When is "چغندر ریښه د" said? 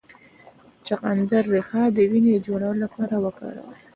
0.85-1.97